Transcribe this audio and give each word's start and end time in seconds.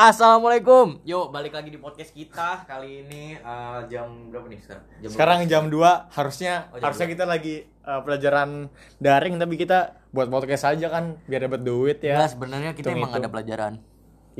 Assalamualaikum. 0.00 1.04
Yuk 1.04 1.28
balik 1.28 1.52
lagi 1.52 1.68
di 1.68 1.76
podcast 1.76 2.08
kita 2.10 2.64
kali 2.64 3.04
ini 3.04 3.36
eh, 3.36 3.80
jam 3.84 4.32
berapa 4.32 4.48
nih 4.48 4.56
sekarang? 4.56 4.84
Jam 4.96 5.10
Sekarang 5.12 5.38
jam 5.44 5.62
2 5.68 5.76
harusnya 6.08 6.72
Oh, 6.72 6.80
jam 6.80 6.88
harusnya 6.88 7.04
2. 7.04 7.12
kita 7.12 7.24
lagi 7.28 7.54
uh, 7.84 8.00
pelajaran 8.00 8.72
daring 8.96 9.36
tapi 9.36 9.60
kita 9.60 10.00
buat 10.08 10.32
podcast 10.32 10.72
aja 10.72 10.88
kan 10.88 11.20
biar 11.28 11.44
dapat 11.44 11.60
duit 11.60 12.00
ya. 12.00 12.24
sebenarnya 12.24 12.72
kita 12.72 12.96
emang 12.96 13.12
Hitung-hitung. 13.12 13.20
ada 13.20 13.28
pelajaran. 13.28 13.72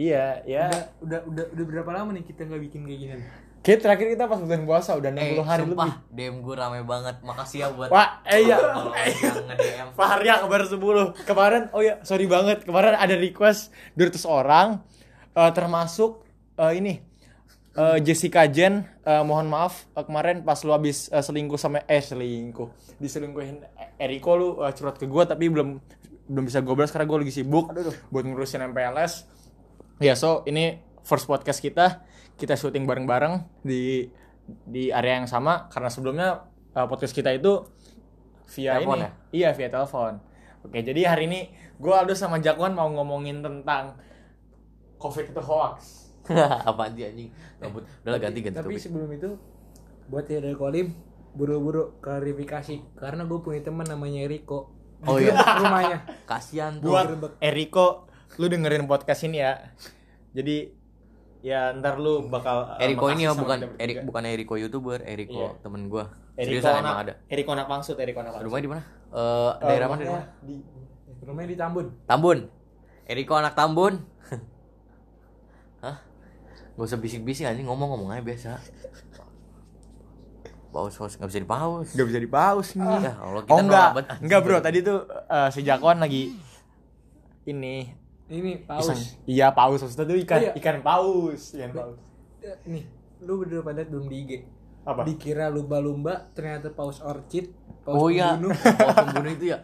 Iya, 0.00 0.40
ya. 0.48 0.64
Udah, 0.96 1.28
udah 1.28 1.44
udah 1.44 1.44
udah 1.52 1.64
berapa 1.68 1.90
lama 1.92 2.16
nih 2.16 2.24
kita 2.24 2.48
nggak 2.48 2.60
bikin 2.64 2.80
kayak 2.88 2.98
gini? 2.98 3.14
Kita 3.60 3.78
terakhir 3.84 4.16
kita 4.16 4.24
pas 4.24 4.40
bulan 4.40 4.64
puasa 4.64 4.96
udah 4.96 5.10
60 5.12 5.20
Eh, 5.20 5.44
hari 5.44 5.60
sumpah, 5.60 5.88
lebih. 6.00 6.16
DM 6.16 6.36
gue 6.40 6.54
rame 6.56 6.80
banget. 6.88 7.16
Makasih 7.20 7.58
ya 7.60 7.68
buat 7.68 7.92
Wah, 7.92 8.24
eh 8.24 8.48
iya. 8.48 8.56
kalau 8.56 8.96
yang 8.96 9.44
nge-DM. 9.44 9.86
Pak 9.92 10.06
Harya 10.08 10.34
kabar 10.40 10.64
10 10.64 10.80
Kemarin, 11.28 11.62
oh 11.70 11.84
ya 11.84 12.00
sorry 12.00 12.24
banget 12.24 12.64
Kemarin 12.64 12.96
ada 12.96 13.12
request 13.12 13.68
200 13.92 14.24
orang 14.24 14.80
eh, 15.40 15.50
Termasuk 15.56 16.28
eh, 16.60 16.72
ini 16.76 17.00
eh, 17.76 17.98
Jessica 18.04 18.44
Jen 18.44 18.84
eh, 18.84 19.22
Mohon 19.24 19.48
maaf 19.48 19.88
eh, 19.96 20.04
Kemarin 20.04 20.44
pas 20.44 20.60
lu 20.60 20.76
habis 20.76 21.08
eh, 21.08 21.24
selingkuh 21.24 21.56
sama 21.56 21.80
Eh 21.88 22.04
selingkuh 22.04 23.00
Diselingkuhin 23.00 23.64
Eriko 23.96 24.36
lu 24.36 24.48
eh, 24.60 24.72
curhat 24.76 25.00
ke 25.00 25.08
gue 25.08 25.24
Tapi 25.24 25.48
belum 25.48 25.80
belum 26.28 26.44
bisa 26.44 26.60
gue 26.60 26.74
balas 26.76 26.92
Karena 26.92 27.08
gue 27.08 27.18
lagi 27.24 27.32
sibuk 27.32 27.72
Buat 28.12 28.24
ngurusin 28.28 28.60
MPLS 28.70 29.24
Ya 30.04 30.12
so 30.12 30.44
ini 30.44 30.78
first 31.02 31.24
podcast 31.24 31.64
kita 31.64 32.04
Kita 32.36 32.54
syuting 32.54 32.84
bareng-bareng 32.84 33.64
Di 33.64 34.12
di 34.50 34.90
area 34.90 35.22
yang 35.22 35.28
sama 35.30 35.72
Karena 35.72 35.88
sebelumnya 35.88 36.28
eh, 36.76 36.86
podcast 36.86 37.16
kita 37.16 37.32
itu 37.32 37.64
via 38.50 38.82
Telepon 38.82 38.98
ini. 38.98 39.06
ya? 39.06 39.10
Iya, 39.30 39.48
via 39.54 39.68
telepon. 39.70 40.12
Oke, 40.66 40.78
jadi 40.82 41.00
hari 41.06 41.30
ini 41.30 41.40
gue 41.78 41.94
Aldo 41.94 42.12
sama 42.12 42.42
Jakwan 42.42 42.74
mau 42.74 42.90
ngomongin 42.90 43.40
tentang 43.40 43.96
COVID 45.00 45.32
itu 45.32 45.40
hoax. 45.40 46.12
Apa 46.68 46.86
aja 46.86 47.08
anjing? 47.08 47.32
Gabut. 47.56 47.82
Udah 48.04 48.10
lah 48.12 48.20
ganti 48.20 48.38
ganti 48.40 48.54
Tapi 48.54 48.76
topik. 48.76 48.80
sebelum 48.80 49.08
itu 49.10 49.30
buat 50.06 50.26
ya 50.26 50.38
dari 50.38 50.52
Kolim 50.52 50.92
buru-buru 51.30 51.96
klarifikasi 51.98 52.98
karena 52.98 53.22
gue 53.24 53.38
punya 53.38 53.62
teman 53.62 53.86
namanya 53.86 54.26
Riko. 54.26 54.68
Oh 55.00 55.16
iya. 55.16 55.32
rumahnya. 55.32 55.98
Kasihan 56.30 56.76
tuh. 56.76 56.92
Buat 56.92 57.40
Eriko, 57.40 58.04
lu 58.36 58.46
dengerin 58.46 58.84
podcast 58.84 59.24
ini 59.24 59.40
ya. 59.40 59.56
Jadi 60.30 60.76
ya 61.40 61.72
ntar 61.72 61.96
lu 61.96 62.28
bakal 62.28 62.76
eh, 62.76 62.84
Eriko 62.84 63.08
ini 63.08 63.24
ya 63.24 63.32
bukan. 63.32 63.80
Erik 63.80 64.04
bukan 64.04 64.22
Eriko 64.22 64.54
youtuber, 64.54 65.00
Eriko 65.00 65.56
Iya. 65.56 65.64
temen 65.64 65.88
gue. 65.88 66.04
Eriko 66.36 66.60
Seriusan 66.60 66.72
anak, 66.74 66.84
emang 66.84 66.98
ada. 67.00 67.12
Eriko 67.26 67.50
anak 67.50 67.66
pangsut, 67.66 67.96
Eriko 67.96 68.20
anak 68.20 68.32
pangsut. 68.34 68.46
Rumahnya 68.46 68.62
di 68.62 68.70
mana? 68.70 68.82
Eh, 68.82 69.16
Eh, 69.16 69.50
daerah 69.62 69.86
mana? 69.88 69.96
rumahnya 69.96 70.04
Daerah 70.04 70.20
mana? 70.20 70.44
Di 70.44 70.54
Rumahnya 71.20 71.48
di 71.48 71.56
Tambun. 71.56 71.86
Tambun. 72.04 72.38
Eriko 73.06 73.32
anak 73.34 73.54
Tambun. 73.54 73.94
Gak 76.80 76.88
usah 76.88 76.96
bisik-bisik 76.96 77.44
anjing 77.44 77.68
ngomong-ngomong 77.68 78.08
aja 78.08 78.24
biasa. 78.24 78.50
Paus 80.72 80.96
paus 80.96 81.20
nggak 81.20 81.28
bisa 81.28 81.40
dipaus. 81.44 81.88
Gak 81.92 82.06
bisa 82.08 82.18
dipaus 82.24 82.68
nih. 82.72 82.88
Ya 83.04 83.12
Allah 83.20 83.42
kita 83.44 83.52
oh 83.52 83.58
enggak, 83.60 83.88
anjing. 83.92 84.20
enggak 84.24 84.40
bro. 84.40 84.58
Tadi 84.64 84.78
tuh 84.80 84.98
eh, 85.04 85.48
si 85.52 85.60
lagi 85.60 86.22
ini 87.44 87.76
Ini 88.30 88.64
paus. 88.64 89.20
Iya 89.28 89.52
paus 89.52 89.84
maksudnya 89.84 90.08
tuh 90.08 90.16
ikan 90.24 90.40
Iya. 90.40 90.52
ikan 90.56 90.76
paus, 90.80 91.52
ikan 91.52 91.70
paus. 91.74 91.98
Nih, 92.64 92.88
lu 93.20 93.44
berdua 93.44 93.60
pada 93.60 93.84
belum 93.84 94.08
di 94.08 94.16
IG. 94.24 94.32
Apa? 94.88 95.04
Dikira 95.04 95.52
lumba-lumba, 95.52 96.32
ternyata 96.32 96.72
paus 96.72 97.04
orchid, 97.04 97.52
paus 97.84 97.92
Oh 98.00 98.08
iya, 98.08 98.32
pembunuh. 98.32 98.56
paus 98.80 98.96
pembunuh 99.04 99.32
itu 99.36 99.44
ya. 99.52 99.58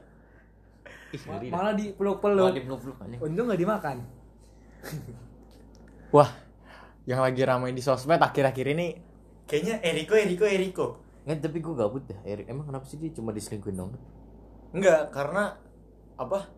Ih, 1.14 1.20
malah 1.24 1.40
Malah 1.48 1.72
dipeluk-peluk. 1.72 2.52
dipeluk-peluk 2.52 2.96
anjing. 3.00 3.20
Untung 3.24 3.46
nggak 3.48 3.60
dimakan. 3.62 3.96
Wah, 6.12 6.28
yang 7.06 7.22
lagi 7.22 7.42
ramai 7.46 7.70
di 7.70 7.82
sosmed 7.82 8.18
akhir-akhir 8.18 8.66
ini 8.74 8.86
kayaknya 9.46 9.78
Eriko, 9.80 10.14
Eriko, 10.18 10.44
Eriko. 10.44 10.86
Nggak, 11.26 11.38
tapi 11.42 11.58
gue 11.62 11.74
gabut 11.74 12.02
dah. 12.06 12.18
Erik, 12.26 12.46
emang 12.50 12.66
kenapa 12.66 12.86
sih 12.86 12.98
dia 12.98 13.10
cuma 13.14 13.30
diselingkuhin 13.30 13.78
dong? 13.78 13.94
Enggak, 14.74 15.10
karena 15.14 15.54
apa? 16.18 16.50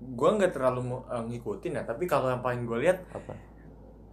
Gua 0.00 0.32
nggak 0.38 0.56
terlalu 0.56 1.04
eh, 1.10 1.22
ngikutin 1.28 1.76
ya, 1.76 1.82
tapi 1.84 2.08
kalau 2.08 2.32
yang 2.32 2.40
paling 2.40 2.64
gue 2.64 2.78
lihat 2.80 3.04
Apa? 3.12 3.36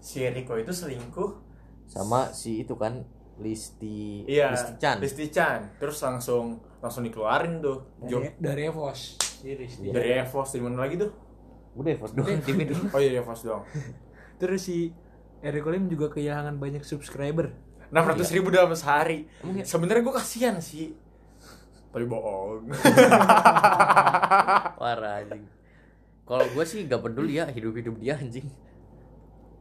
si 0.03 0.25
Eriko 0.25 0.57
itu 0.59 0.73
selingkuh. 0.73 1.45
Sama 1.87 2.35
si 2.35 2.59
itu 2.65 2.75
kan 2.75 3.07
Listi 3.37 4.25
Iya, 4.25 4.51
Listi 4.51 4.73
Chan. 4.81 4.97
Listi 4.99 5.25
Chan. 5.29 5.77
Terus 5.79 5.97
langsung 6.03 6.59
langsung 6.81 7.05
dikeluarin 7.05 7.61
tuh. 7.63 7.85
Dari, 8.01 8.33
dari 8.37 8.61
Evos. 8.67 9.15
Dia. 9.39 9.55
dari 9.93 10.17
Evos 10.17 10.49
di 10.51 10.59
mana 10.59 10.83
lagi 10.83 10.97
tuh? 10.97 11.13
Udah 11.77 11.93
ya, 11.93 11.97
doang 12.09 12.41
tim 12.41 12.57
itu. 12.57 12.73
Oh 12.89 12.99
iya 12.99 13.21
Evos 13.21 13.45
doang. 13.45 13.63
Terus 14.41 14.61
si 14.65 14.91
Eric 15.41 15.61
Kolim 15.63 15.85
juga 15.87 16.09
kehilangan 16.13 16.57
banyak 16.57 16.83
subscriber. 16.83 17.53
Enam 17.87 18.03
ratus 18.03 18.33
ribu 18.35 18.51
dalam 18.51 18.73
sehari. 18.75 19.29
Ya? 19.55 19.63
Sebenarnya 19.63 20.03
gue 20.03 20.15
kasihan 20.15 20.55
sih. 20.59 20.91
Tapi 21.93 22.05
bohong. 22.05 22.67
Parah 24.81 25.23
anjing. 25.23 25.47
Kalau 26.27 26.45
gue 26.51 26.65
sih 26.67 26.83
gak 26.83 26.99
peduli 26.99 27.39
ya 27.39 27.47
hidup-hidup 27.47 27.95
dia 28.01 28.19
anjing. 28.19 28.47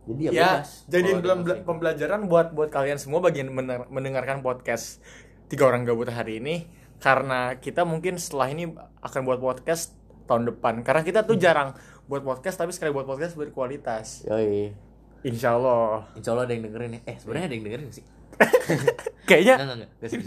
Jadi 0.06 0.22
ya, 0.30 0.30
ya, 0.30 0.50
jadi 0.86 1.18
pembelajaran 1.66 2.30
buat 2.30 2.54
buat 2.54 2.70
kalian 2.70 2.94
semua 2.94 3.18
bagian 3.18 3.50
mendengarkan 3.90 4.38
podcast 4.38 5.02
tiga 5.50 5.66
orang 5.66 5.82
gabut 5.82 6.06
hari 6.06 6.38
ini 6.38 6.70
karena 7.02 7.58
kita 7.58 7.82
mungkin 7.82 8.14
setelah 8.14 8.54
ini 8.54 8.70
akan 9.02 9.20
buat 9.26 9.42
podcast 9.42 9.98
tahun 10.30 10.54
depan 10.54 10.86
karena 10.86 11.02
kita 11.02 11.26
tuh 11.26 11.34
jarang 11.34 11.74
buat 12.06 12.22
podcast 12.22 12.54
tapi 12.54 12.70
sekali 12.70 12.94
buat 12.94 13.06
podcast 13.06 13.34
berkualitas 13.34 14.26
Yoi. 14.30 14.74
Insya 15.22 15.54
Allah 15.54 16.04
Insya 16.12 16.30
Allah 16.32 16.44
ada 16.44 16.52
yang 16.52 16.64
dengerin 16.64 16.92
ya. 16.92 17.00
Eh 17.06 17.16
sebenarnya 17.16 17.46
ada 17.48 17.54
yang 17.54 17.64
dengerin 17.64 17.88
sih? 17.92 18.04
kayaknya 19.28 19.54
Enggak 19.56 19.64
enggak 19.64 19.76
enggak. 19.78 19.90
Gak 19.96 20.08
sih, 20.10 20.18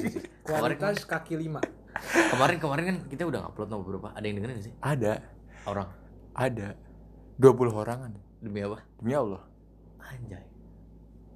Kualitas 0.41 0.97
kaki 1.05 1.33
lima. 1.35 1.61
kemarin 2.31 2.57
kemarin 2.57 2.83
kan 2.85 2.97
kita 3.05 3.23
udah 3.27 3.41
upload 3.45 3.67
no 3.67 3.83
beberapa. 3.83 4.09
Ada 4.13 4.25
yang 4.25 4.37
dengerin 4.39 4.59
sih? 4.61 4.73
ada 4.79 5.19
Orang. 5.67 5.89
ada 6.33 6.73
20 7.37 7.69
orangan 7.71 8.11
Demi 8.39 8.63
apa? 8.63 8.79
demi 8.97 9.11
Allah 9.11 9.43
Anjay. 9.99 10.41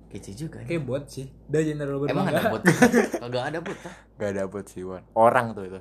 Kece 0.09 0.31
juga. 0.34 0.62
ya. 0.62 0.70
Kayak 0.70 0.84
bot 0.84 1.03
sih. 1.06 1.25
Udah 1.50 1.62
general 1.62 1.97
berbangga. 2.00 2.14
Emang 2.14 2.28
ada 2.30 2.41
bot? 2.50 2.62
Kagak 3.22 3.44
ada 3.50 3.59
bot. 3.59 3.78
ah. 3.84 3.94
gak 4.14 4.31
dapet 4.34 4.64
sih 4.70 4.84
Wan 4.85 5.03
orang 5.14 5.52
tuh 5.52 5.64
itu 5.68 5.80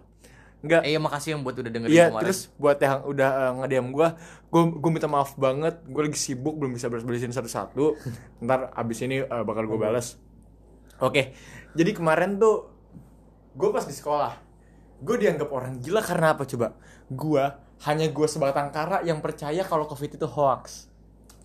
Enggak, 0.62 0.82
Eh 0.86 0.94
ya 0.94 1.00
makasih 1.02 1.28
yang 1.34 1.42
buat 1.42 1.58
udah 1.58 1.72
dengerin 1.74 1.90
Iya, 1.90 2.06
kemarin. 2.08 2.22
terus 2.22 2.40
buat 2.54 2.78
yang 2.78 3.02
udah 3.02 3.30
uh, 3.34 3.52
nge-DM 3.62 3.88
gue, 3.90 4.08
gue 4.48 4.62
gue 4.78 4.90
minta 4.94 5.10
maaf 5.10 5.34
banget, 5.34 5.82
gue 5.82 6.02
lagi 6.06 6.18
sibuk 6.18 6.54
belum 6.54 6.72
bisa 6.78 6.86
balas-balasin 6.86 7.34
satu-satu. 7.34 7.98
Ntar 8.46 8.70
abis 8.78 8.98
ini 9.02 9.26
uh, 9.26 9.42
bakal 9.42 9.66
gue 9.66 9.78
balas. 9.78 10.16
Oke, 11.02 11.34
jadi 11.74 11.90
kemarin 11.90 12.38
tuh 12.38 12.70
gue 13.58 13.68
pas 13.74 13.82
di 13.82 13.92
sekolah, 13.92 14.38
gue 15.02 15.16
dianggap 15.18 15.50
orang 15.50 15.82
gila 15.82 15.98
karena 15.98 16.38
apa 16.38 16.46
coba? 16.46 16.78
Gue 17.10 17.42
hanya 17.82 18.06
gue 18.06 18.26
sebatang 18.30 18.70
kara 18.70 19.02
yang 19.02 19.18
percaya 19.18 19.66
kalau 19.66 19.90
covid 19.90 20.14
itu 20.14 20.26
hoax. 20.30 20.86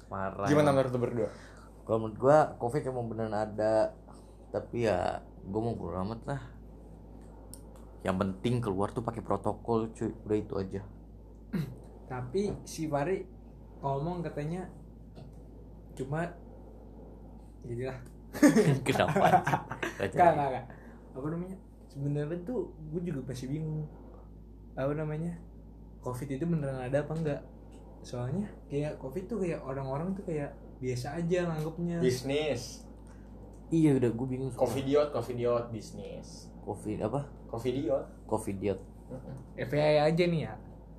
Parah. 0.08 0.48
Gimana 0.48 0.72
menurut 0.72 0.92
lu 0.94 1.00
berdua? 1.02 1.30
Kalau 1.88 2.04
menurut 2.04 2.18
gua 2.20 2.38
Covid 2.60 2.84
emang 2.84 3.08
beneran 3.08 3.36
ada 3.36 3.96
Tapi 4.52 4.88
ya 4.88 5.24
gua 5.48 5.62
mau 5.64 5.76
bodo 5.76 5.96
amat 6.04 6.20
lah 6.28 6.42
Yang 8.08 8.18
penting 8.24 8.56
keluar 8.64 8.96
tuh 8.96 9.04
pakai 9.04 9.20
protokol 9.20 9.92
cuy 9.92 10.16
Udah 10.24 10.38
itu 10.40 10.54
aja 10.56 10.82
Tapi 12.12 12.56
si 12.64 12.88
Fari 12.88 13.28
ngomong 13.84 14.24
katanya 14.24 14.72
cuma 15.94 16.32
jadilah 17.68 18.00
Kenapa? 18.88 19.28
Gak 19.98 20.14
enggak, 20.14 20.30
enggak. 20.30 20.66
Apa 21.16 21.28
namanya? 21.34 21.58
Sebenarnya 21.90 22.40
tuh 22.46 22.70
gue 22.94 23.02
juga 23.02 23.34
masih 23.34 23.48
bingung. 23.50 23.90
Apa 24.78 24.94
namanya? 24.94 25.34
Covid 26.06 26.30
itu 26.38 26.46
beneran 26.46 26.78
ada 26.78 27.02
apa 27.02 27.14
enggak? 27.18 27.42
Soalnya 28.06 28.46
kayak 28.70 29.02
Covid 29.02 29.26
tuh 29.26 29.38
kayak 29.42 29.60
orang-orang 29.66 30.14
tuh 30.14 30.24
kayak 30.28 30.54
biasa 30.78 31.18
aja 31.18 31.50
nganggapnya. 31.50 31.98
Bisnis. 32.00 32.86
Iya 33.68 34.00
udah 34.00 34.10
gua 34.16 34.28
bingung 34.30 34.52
soalnya. 34.54 34.64
Covidiot, 34.64 35.08
covidiot, 35.12 35.66
bisnis. 35.74 36.48
Covid 36.64 37.04
apa? 37.04 37.28
Covidiot. 37.48 38.04
Covidiot 38.26 38.80
FYI 39.56 40.04
aja 40.04 40.24
nih 40.24 40.42
ya. 40.44 40.54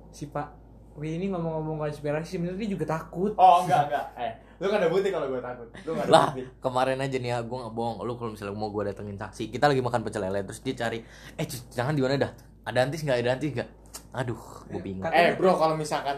Si 0.09 0.27
Pak 0.27 0.57
Wi 0.97 1.15
ini 1.15 1.29
ngomong-ngomong 1.29 1.79
konspirasi 1.79 2.35
sebenarnya 2.35 2.59
dia 2.59 2.69
juga 2.69 2.85
takut. 2.89 3.31
Oh 3.33 3.63
enggak 3.63 3.87
enggak, 3.87 4.05
eh 4.17 4.31
lu 4.59 4.67
kan 4.67 4.83
ada 4.83 4.89
bukti 4.89 5.07
kalau 5.07 5.29
gue 5.29 5.39
takut. 5.39 5.69
Lu 5.85 5.93
ada 5.93 6.09
lah 6.09 6.27
bukti. 6.29 6.43
kemarin 6.59 6.99
aja 6.99 7.15
nih 7.15 7.29
ya 7.29 7.39
gue 7.39 7.55
nggak 7.55 7.71
bohong 7.71 7.97
lu 8.01 8.13
kalau 8.13 8.33
misalnya 8.33 8.51
mau 8.51 8.67
gue 8.67 8.83
datengin 8.83 9.15
saksi 9.15 9.47
kita 9.47 9.65
lagi 9.65 9.79
makan 9.79 10.01
pecel 10.01 10.19
lele 10.21 10.43
terus 10.43 10.59
dia 10.59 10.75
cari 10.75 10.99
eh 11.33 11.45
cuci 11.45 11.71
tangan 11.71 11.93
di 11.93 12.01
mana 12.01 12.19
dah 12.19 12.31
ada 12.65 12.79
antis 12.81 12.99
nggak 13.01 13.17
ada 13.17 13.31
antis 13.31 13.51
nggak 13.53 13.69
aduh 14.11 14.41
gue 14.67 14.81
bingung 14.81 15.05
Kata- 15.05 15.15
Eh 15.15 15.31
bro 15.33 15.55
kalau 15.55 15.75
misalkan 15.77 16.17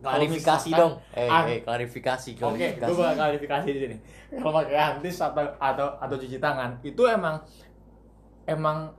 klarifikasi 0.00 0.40
misalkan- 0.64 0.80
dong 0.80 0.92
eh, 1.12 1.28
eh 1.28 1.58
klarifikasi 1.60 2.28
Oke, 2.32 2.40
klarifikasi 2.40 2.88
gue 2.88 2.96
bakal 2.96 3.16
klarifikasi 3.18 3.68
di 3.68 3.80
sini. 3.82 3.96
Kalau 4.32 4.52
pakai 4.56 4.76
antis 4.78 5.16
atau 5.20 5.44
atau 5.60 5.86
atau 5.98 6.16
cuci 6.16 6.38
tangan 6.38 6.70
itu 6.80 7.02
emang 7.04 7.36
emang 8.46 8.96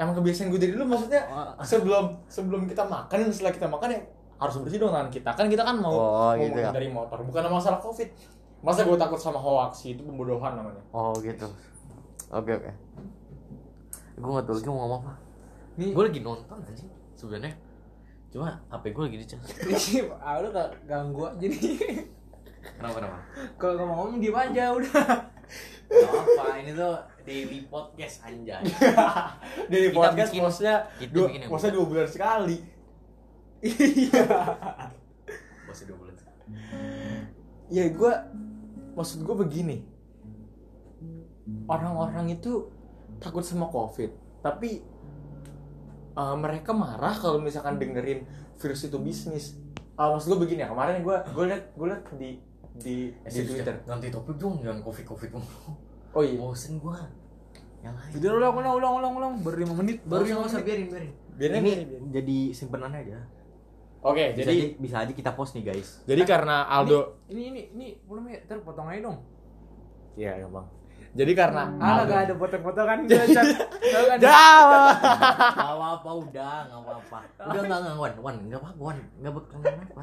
emang 0.00 0.14
kebiasaan 0.14 0.48
gue 0.48 0.58
dari 0.58 0.72
dulu 0.72 0.84
maksudnya 0.88 1.20
Ah. 1.24 1.52
sebelum 1.60 2.16
sebelum 2.24 2.64
kita 2.64 2.82
makan 2.82 3.16
dan 3.20 3.30
setelah 3.30 3.52
kita 3.52 3.66
makan 3.66 3.88
ya 3.90 4.00
harus 4.36 4.56
bersih 4.58 4.78
dong 4.78 4.88
tangan 4.88 5.10
kita 5.10 5.30
kan 5.30 5.46
kita 5.46 5.60
kan 5.60 5.76
mau 5.76 5.92
Oh, 5.92 6.32
mau 6.32 6.40
gitu 6.40 6.56
ya. 6.58 6.72
dari 6.72 6.88
motor 6.88 7.20
bukan 7.20 7.44
masalah 7.46 7.76
covid 7.76 8.08
masa 8.60 8.82
gue 8.82 8.96
takut 8.96 9.16
sama 9.16 9.36
hoax 9.36 9.84
itu 9.86 10.00
pembodohan 10.00 10.52
namanya 10.54 10.80
Oh 10.90 11.12
gitu. 11.16 11.44
Oke 12.30 12.52
oke. 12.54 12.70
Gue 14.16 14.30
nggak 14.30 14.44
tahu 14.44 14.54
lagi 14.54 14.68
mau 14.68 14.78
ngomong 14.80 15.00
apa. 15.02 15.12
Nih. 15.76 15.90
Gue 15.90 16.04
lagi 16.06 16.20
nonton 16.20 16.56
aja 16.58 16.84
sebenarnya. 17.14 17.52
Cuma 18.28 18.52
HP 18.68 18.84
gue 18.90 19.02
lagi 19.02 19.18
dicas. 19.18 19.42
Ah, 20.22 20.38
lu 20.38 20.48
gak 20.48 20.70
ganggu 20.84 21.26
aja 21.26 21.42
nih. 21.42 22.06
Kenapa 22.60 22.94
kenapa? 22.96 23.18
Kalau 23.56 23.74
ngomong 23.82 24.20
diem 24.20 24.32
aja 24.32 24.70
udah. 24.70 25.04
Gak 25.88 26.12
apa, 26.12 26.44
ini 26.56 26.70
tuh 26.70 26.94
daily 27.22 27.66
podcast 27.66 28.24
anjay. 28.24 28.62
dari 29.72 29.88
Kita 29.90 29.96
podcast 29.96 30.30
bikin- 30.32 30.44
posnya 30.44 30.74
kita 30.98 31.12
dua, 31.12 31.26
bikin 31.28 31.40
yang 31.44 31.50
posnya 31.50 31.70
dua 31.72 31.86
bulan 31.86 32.08
sekali. 32.08 32.56
Masih 35.68 35.84
dua 35.86 35.96
bulan. 35.98 36.14
ya 37.70 37.84
gue 37.86 38.12
maksud 38.94 39.18
gue 39.22 39.36
begini. 39.38 39.76
Orang-orang 41.66 42.30
itu 42.30 42.70
takut 43.18 43.42
sama 43.42 43.66
covid 43.68 44.14
tapi 44.40 44.80
uh, 46.16 46.32
mereka 46.34 46.72
marah 46.72 47.12
kalau 47.12 47.36
misalkan 47.36 47.76
dengerin 47.76 48.24
virus 48.56 48.86
itu 48.86 48.96
bisnis. 48.96 49.58
Uh, 49.94 50.16
maksud 50.16 50.32
gue 50.32 50.48
begini 50.48 50.64
ya 50.64 50.68
kemarin 50.72 51.04
gue 51.04 51.16
gue 51.30 51.44
liat 51.44 51.64
gue 51.76 51.86
liat 51.86 52.02
di 52.16 52.30
di 52.80 52.96
Eh, 53.22 53.30
di 53.30 53.44
twitter. 53.44 53.84
Ganti 53.84 54.08
topik 54.08 54.34
dong, 54.34 54.64
jangan 54.64 54.80
covid 54.80 55.04
covid 55.04 55.30
oh 56.12 56.22
iya 56.22 56.36
Bosen 56.36 56.76
gue. 56.76 56.98
Yang 57.80 57.94
lain. 57.96 58.12
Udah 58.14 58.30
ulang 58.34 58.54
ulang 58.54 58.74
ulang 58.74 58.92
ulang 58.94 59.12
ulang 59.14 59.32
baru 59.40 59.56
5 59.64 59.80
menit 59.80 59.96
baru 60.02 60.12
Baru 60.12 60.24
5 60.24 60.30
yang 60.30 60.40
usah 60.40 60.52
menit. 60.54 60.66
biarin 60.66 60.86
biarin. 60.86 61.12
Biarin, 61.32 61.56
ini 61.56 61.72
biarin, 61.80 62.04
jadi 62.10 62.36
simpenannya 62.52 63.00
aja. 63.02 63.18
oke 64.02 64.24
Bisa 64.30 64.40
jadi 64.42 64.52
aja, 64.54 64.66
bisa 64.78 64.96
aja 64.98 65.12
kita 65.14 65.30
post 65.30 65.52
nih 65.52 65.64
guys. 65.66 66.00
jadi 66.04 66.22
karena 66.24 66.64
Aldo 66.66 67.20
Ini 67.26 67.42
ini 67.46 67.60
ini 67.70 67.86
belum 68.02 68.24
ya, 68.26 68.38
ntar 68.42 68.60
potong 68.60 68.86
aja 68.86 69.00
dong. 69.02 69.18
iya 70.14 70.36
ya 70.36 70.46
bang 70.46 70.66
jadi 71.10 71.32
karena 71.34 71.62
Ah, 71.74 71.86
Aldo 71.96 72.04
gak 72.06 72.20
ada 72.22 72.34
foto-foto 72.34 72.80
kan 72.82 72.98
gua 73.08 73.24
chat. 73.26 73.46
Tahu 73.82 74.04
kan? 74.06 74.18
Apa-apa 75.50 76.10
udah, 76.18 76.56
gak 76.64 76.80
apa-apa. 76.80 77.18
Udah 77.42 77.60
nggak 77.62 77.78
nggak 77.78 77.96
wan, 77.96 78.12
wan 78.16 78.36
nggak 78.42 78.60
apa-apa 78.60 78.80
wan, 78.80 78.98
nggak 79.18 79.32
bakal 79.32 79.58
apa. 79.58 80.02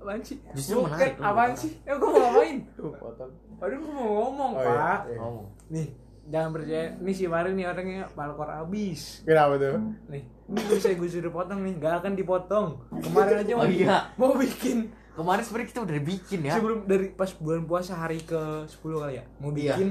Apaan 0.00 0.20
sih? 0.20 0.36
Justru 0.50 0.74
Bukan, 0.78 0.88
menarik, 0.90 1.14
apaan 1.18 1.52
sih? 1.52 1.72
Eh, 1.78 1.94
gua 1.94 2.08
mau 2.08 2.20
ngapain? 2.22 2.56
potong 3.04 3.32
Aduh, 3.60 3.78
gua 3.78 3.92
mau 3.92 4.08
ngomong, 4.18 4.50
Oh, 4.50 4.62
iya. 4.62 4.72
Pak. 4.72 5.00
Iya. 5.04 5.16
Ngomong. 5.18 5.46
Nih, 5.68 5.86
jangan 6.26 6.50
percaya. 6.50 6.84
Nih 6.96 7.14
si 7.14 7.24
Mari 7.26 7.50
nih 7.52 7.66
orangnya 7.66 8.02
palkor 8.08 8.48
abis. 8.48 9.00
kenapa 9.22 9.54
tuh 9.56 9.76
Nih, 10.08 10.22
ini 10.24 10.60
bisa 10.66 10.88
gue 10.90 11.06
suruh 11.06 11.28
potong 11.30 11.60
nih, 11.60 11.74
gak 11.76 11.94
akan 12.00 12.12
dipotong. 12.14 12.66
Kemarin 12.98 13.36
aja 13.38 13.52
Oh 13.52 13.58
mau, 13.58 13.66
iya. 13.66 13.96
mau 14.16 14.32
bikin 14.34 14.78
Kemarin 15.10 15.42
sebenarnya 15.42 15.68
kita 15.68 15.80
udah 15.82 15.98
bikin 16.00 16.40
ya. 16.40 16.52
sebelum 16.54 16.78
dari 16.84 17.06
pas 17.10 17.28
bulan 17.34 17.62
puasa 17.62 17.92
hari 17.94 18.18
ke 18.20 18.40
10 18.64 18.80
kali 18.96 19.14
ya. 19.14 19.24
Mau 19.36 19.50
Iya. 19.50 19.74
bikin 19.74 19.88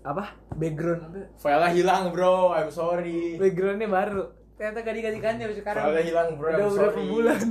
apa? 0.00 0.24
Background 0.50 1.02
filenya 1.34 1.68
hilang 1.70 2.02
bro 2.08 2.52
I'm 2.52 2.68
sorry 2.68 3.36
Backgroundnya 3.36 3.86
baru. 3.86 4.24
Ternyata 4.54 4.78
gak 4.80 4.94
diganti-ganti 4.94 5.42
sekarang. 5.54 5.82
filenya 5.84 6.04
hilang 6.06 6.28
bro 6.34 6.48
Udah 6.48 6.56
I'm 6.56 6.72
berapa 6.72 6.92
sorry. 6.94 7.04
bulan? 7.06 7.42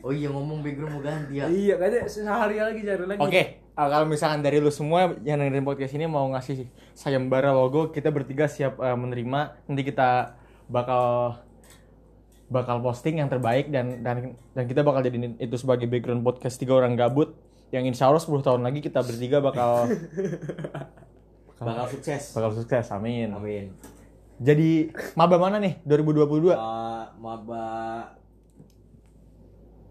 Oh 0.00 0.14
iya 0.14 0.30
ngomong 0.30 0.62
background 0.62 0.92
mau 0.94 1.02
ganti 1.02 1.38
ya. 1.38 1.50
Iya, 1.50 1.74
katanya 1.76 2.06
sehari 2.06 2.56
lagi 2.58 2.80
cari 2.80 3.04
lagi. 3.04 3.18
Oke, 3.18 3.42
uh, 3.74 3.88
kalau 3.90 4.06
misalkan 4.06 4.38
dari 4.38 4.62
lu 4.62 4.70
semua 4.70 5.10
yang 5.20 5.36
dengerin 5.36 5.62
podcast 5.62 5.92
ini 5.92 6.06
mau 6.06 6.30
ngasih 6.30 6.66
sayembara 6.92 7.50
logo, 7.50 7.90
kita 7.90 8.08
bertiga 8.08 8.46
siap 8.46 8.78
uh, 8.78 8.94
menerima. 8.94 9.58
Nanti 9.66 9.82
kita 9.82 10.38
bakal 10.66 11.36
bakal 12.46 12.78
posting 12.80 13.18
yang 13.18 13.26
terbaik 13.26 13.66
dan 13.68 13.98
dan 14.00 14.36
dan 14.52 14.64
kita 14.64 14.80
bakal 14.80 15.00
jadiin 15.00 15.34
itu 15.36 15.56
sebagai 15.56 15.88
background 15.88 16.22
podcast 16.22 16.54
tiga 16.54 16.76
orang 16.76 16.94
gabut 16.94 17.34
yang 17.72 17.82
insya 17.82 18.06
Allah 18.06 18.22
10 18.22 18.46
tahun 18.46 18.62
lagi 18.62 18.78
kita 18.78 19.02
bertiga 19.02 19.42
bakal 19.42 19.88
Bakal 21.58 21.86
sukses. 21.88 22.36
bakal 22.36 22.50
sukses 22.52 22.86
amin 22.92 23.32
Amin. 23.32 23.72
jadi 24.36 24.92
maba 25.16 25.40
mana 25.40 25.56
nih 25.56 25.80
2022 25.82 26.52
Eh, 26.52 26.56
maba 27.16 27.64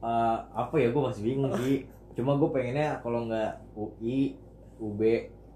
eh, 0.03 0.38
apa 0.53 0.75
ya 0.75 0.88
gue 0.89 1.01
masih 1.01 1.23
bingung 1.23 1.53
sih. 1.57 1.88
Cuma 2.13 2.35
gue 2.35 2.45
pengennya 2.45 3.00
kalau 3.00 3.25
nggak 3.25 3.51
UI, 3.73 4.38
UB, 4.77 5.01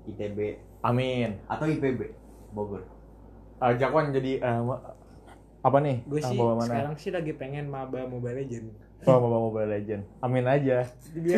ITB 0.08 0.40
amin 0.80 1.36
atau 1.46 1.66
IPB 1.66 2.16
Bogor. 2.50 2.82
uh, 3.58 3.74
Jakwan 3.74 4.10
jadi 4.10 4.40
uh, 4.40 4.64
apa 5.60 5.78
nih 5.80 6.00
Gue 6.06 6.18
Uh, 6.18 6.26
sih 6.26 6.38
bawa 6.38 6.54
mana 6.56 6.66
sekarang 6.66 6.96
sih 6.96 7.12
lagi 7.12 7.34
pengen 7.34 7.68
maba 7.68 8.06
Mobile 8.06 8.40
Legend. 8.40 8.72
oh 9.04 9.18
maba 9.20 9.38
mobile 9.38 9.68
legend 9.68 10.02
amin 10.20 10.42
aja 10.44 10.82
Biar 11.14 11.38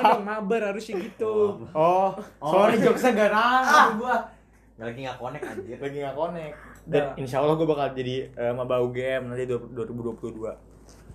dong 0.00 0.24
mabar 0.24 0.72
harusnya 0.72 0.96
gitu. 0.98 1.66
oh 1.68 2.08
sorry 2.38 2.78
jokesnya 2.78 3.12
gak 3.12 3.30
nangkep 3.30 3.88
gua 3.98 4.16
Nggak 4.76 4.86
lagi 4.86 5.00
nggak 5.02 5.18
connect 5.18 5.44
anjir. 5.46 5.76
lagi 5.78 5.96
nggak 5.98 6.16
connect 6.16 6.56
dan 6.86 7.02
Nah. 7.02 7.18
insya 7.18 7.36
Allah 7.38 7.54
gue 7.54 7.66
bakal 7.66 7.86
jadi 7.92 8.16
uh, 8.32 8.52
maba 8.54 8.80
UGM 8.80 9.22
nanti 9.26 9.44
2022 9.44 10.16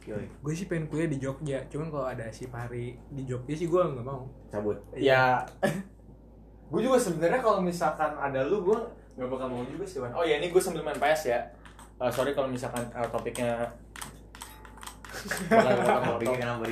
Yoi, 0.02 0.26
Gue 0.42 0.54
sih 0.58 0.66
pengen 0.66 0.90
kuliah 0.90 1.06
di 1.06 1.22
Jogja, 1.22 1.62
cuman 1.70 1.88
kalau 1.94 2.08
ada 2.10 2.26
si 2.34 2.50
Pari 2.50 2.98
di 3.14 3.22
Jogja 3.22 3.54
sih 3.54 3.70
gue 3.70 3.82
nggak 3.82 4.02
mau. 4.06 4.26
cabut. 4.50 4.78
ya 4.98 5.38
gue 6.72 6.80
juga 6.82 6.98
sebenarnya 6.98 7.44
kalau 7.44 7.60
misalkan 7.62 8.16
ada 8.18 8.42
lu 8.48 8.66
gue 8.66 8.80
nggak 9.20 9.30
bakal 9.30 9.48
mau 9.52 9.62
juga 9.68 9.86
sih 9.86 10.00
Wan. 10.02 10.10
oh 10.16 10.24
ya 10.26 10.40
ini 10.42 10.50
gue 10.50 10.62
sambil 10.62 10.82
main 10.82 10.98
PS 10.98 11.24
ya 11.30 11.40
Uh, 12.02 12.10
sorry 12.10 12.34
kalau 12.34 12.50
misalkan 12.50 12.82
uh, 12.98 13.06
topiknya 13.14 13.62
bakal 15.54 16.18
bakal 16.18 16.34
kenapa? 16.34 16.66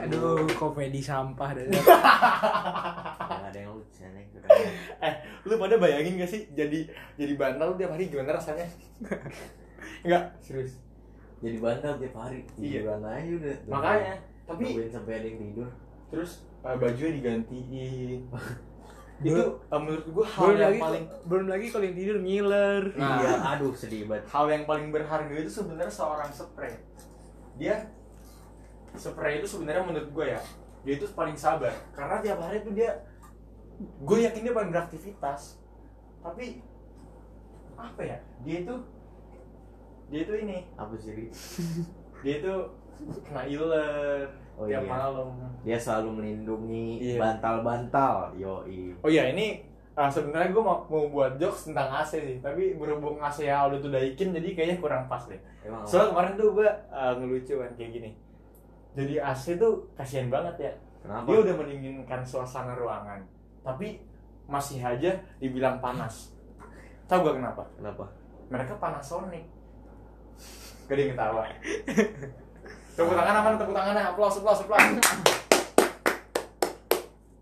Aduh, 0.00 0.48
komedi 0.56 1.04
sampah 1.04 1.52
dan 1.52 1.68
ada 3.52 3.58
yang 3.60 3.76
lucu 3.76 4.08
nih. 4.08 4.24
eh 5.04 5.14
lu 5.44 5.60
pada 5.60 5.76
bayangin 5.76 6.16
gak 6.16 6.32
sih 6.32 6.48
jadi 6.56 6.88
jadi 7.20 7.36
bantal 7.36 7.76
tiap 7.76 7.92
hari 7.92 8.08
gimana 8.08 8.40
rasanya 8.40 8.64
Enggak, 10.00 10.32
serius 10.40 10.80
Jadi 11.42 11.56
bantal 11.58 11.92
tiap 11.98 12.14
hari. 12.14 12.38
Iya. 12.54 12.86
Tiduran 12.86 13.02
aja 13.02 13.30
udah. 13.34 13.56
makanya 13.66 14.14
tapi 14.42 14.62
Nungguin 14.68 14.90
sampai 14.90 15.12
ada 15.18 15.26
yang 15.26 15.38
tidur. 15.38 15.68
terus 16.12 16.30
uh, 16.60 16.76
bajunya 16.76 17.12
digantiin 17.16 18.20
itu 19.22 19.42
uh, 19.70 19.80
menurut 19.80 20.04
gue 20.04 20.26
hal 20.28 20.44
belum 20.44 20.58
yang 20.58 20.66
lagi 20.66 20.80
paling 20.82 21.04
belum 21.24 21.46
lagi 21.46 21.66
kalau 21.70 21.84
yang 21.86 21.96
tidur 21.96 22.16
ngiler. 22.20 22.82
Nah. 22.98 23.16
Iya, 23.22 23.32
aduh 23.54 23.72
sedih 23.72 24.10
banget. 24.10 24.24
hal 24.28 24.44
yang 24.50 24.64
paling 24.66 24.86
berharga 24.90 25.34
itu 25.38 25.50
sebenarnya 25.50 25.94
seorang 25.94 26.28
spray 26.34 26.74
dia 27.56 27.86
spray 28.98 29.40
itu 29.40 29.46
sebenarnya 29.48 29.86
menurut 29.86 30.10
gue 30.10 30.26
ya 30.36 30.42
dia 30.82 30.94
itu 30.98 31.06
paling 31.14 31.38
sabar 31.38 31.72
karena 31.94 32.18
tiap 32.18 32.38
hari 32.42 32.60
tuh 32.66 32.74
dia 32.74 32.90
gue 33.80 34.18
yakin 34.26 34.42
dia 34.42 34.54
paling 34.54 34.70
beraktivitas 34.74 35.62
tapi 36.20 36.60
apa 37.78 38.00
ya 38.02 38.18
dia 38.42 38.56
itu 38.66 38.74
dia 40.12 40.20
itu 40.22 40.34
ini 40.36 40.58
Apa 40.76 40.92
sih 40.94 41.32
dia 42.22 42.34
itu 42.38 42.54
kena 43.24 43.42
iler 43.48 44.28
Oh 44.52 44.68
tiap 44.68 44.84
iya. 44.84 44.90
malam 44.92 45.28
Dia 45.64 45.78
selalu 45.80 46.20
melindungi 46.20 47.00
Iya. 47.00 47.16
bantal-bantal. 47.16 48.36
Yoi. 48.36 48.92
Oh 49.00 49.08
iya 49.08 49.32
ini 49.32 49.64
ah, 49.92 50.12
sebenarnya 50.12 50.52
gue 50.52 50.60
mau, 50.60 50.84
mau 50.86 51.08
buat 51.08 51.40
jokes 51.40 51.72
tentang 51.72 51.88
AC 51.88 52.20
sih, 52.20 52.36
tapi 52.44 52.76
berhubung 52.76 53.16
AC 53.16 53.48
yang 53.48 53.64
Aldo 53.66 53.80
tuh 53.80 53.88
daikin 53.88 54.32
jadi 54.32 54.52
kayaknya 54.52 54.76
kurang 54.78 55.04
pas 55.08 55.24
deh. 55.24 55.40
Emang 55.64 55.84
Soalnya 55.88 56.12
kemarin 56.12 56.32
tuh 56.36 56.48
gue 56.52 56.68
uh, 56.92 57.12
ngelucu 57.16 57.54
kan 57.60 57.70
kayak 57.74 57.90
gini. 57.96 58.10
Jadi 58.92 59.14
AC 59.16 59.56
tuh 59.56 59.88
kasihan 59.96 60.28
banget 60.28 60.68
ya. 60.68 60.72
kenapa? 61.00 61.26
Dia 61.26 61.38
udah 61.48 61.54
mendinginkan 61.56 62.20
suasana 62.22 62.76
ruangan, 62.76 63.24
tapi 63.64 64.04
masih 64.44 64.84
aja 64.84 65.16
dibilang 65.40 65.80
panas. 65.80 66.36
Tahu 67.08 67.24
gak 67.24 67.36
kenapa? 67.40 67.62
Kenapa? 67.74 68.04
Mereka 68.52 68.76
Panasonic. 68.76 69.48
Gak 70.82 70.92
ada 70.92 71.00
yang 71.00 71.10
ketawa. 71.12 71.42
Tepuk 72.92 73.14
tangan 73.14 73.34
apa? 73.34 73.48
Tepuk 73.56 73.72
tangannya. 73.72 74.02
Applause, 74.06 74.36
applause, 74.38 74.60
applause. 74.62 74.88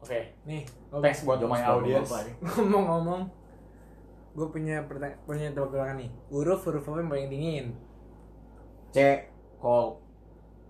Oke, 0.01 0.21
Nih, 0.43 0.63
thanks 0.93 1.23
buat 1.23 1.39
my 1.41 1.63
audience. 1.63 2.11
Ngomong-ngomong, 2.57 3.31
gue 4.33 4.47
punya 4.49 4.83
pertanyaan, 4.85 5.19
punya 5.23 5.49
tebak-tebakan 5.51 5.97
nih. 5.99 6.11
Huruf 6.29 6.61
huruf 6.65 6.85
apa 6.85 6.99
yang 6.99 7.09
paling 7.09 7.29
dingin? 7.29 7.67
C 8.91 9.27
kol 9.57 10.03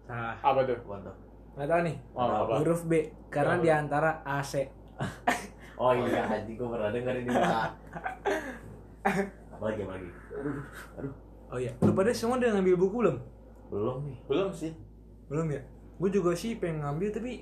Nah, 0.05 0.35
Apa 0.37 0.67
tuh? 0.67 0.77
mantap. 0.85 1.15
nggak 1.55 1.69
tahu 1.69 1.81
nih. 1.87 1.97
Oh, 2.13 2.27
apa? 2.27 2.53
Huruf 2.59 2.83
B, 2.85 2.93
karena 3.29 3.55
Apa? 3.57 3.63
di 3.63 3.71
antara 3.71 4.11
AC. 4.23 4.55
Oh 5.81 5.97
iya, 5.97 6.29
anjing 6.29 6.61
gue 6.61 6.69
pernah 6.69 6.93
denger 6.93 7.25
ini. 7.25 7.33
Pak. 7.33 7.71
Apalagi 9.57 9.81
apalagi. 9.81 10.11
Aduh, 11.01 11.15
Oh 11.51 11.59
iya, 11.59 11.75
lu 11.83 11.91
pada 11.99 12.15
semua 12.15 12.39
udah 12.39 12.51
ngambil 12.55 12.75
buku 12.79 12.97
belum? 13.03 13.17
belum 13.71 13.97
nih. 14.07 14.19
Belum 14.27 14.51
sih. 14.51 14.73
Belum 15.31 15.47
ya? 15.51 15.63
Gue 15.99 16.11
juga 16.11 16.35
sih 16.35 16.59
pengen 16.59 16.83
ngambil 16.83 17.09
tapi 17.15 17.33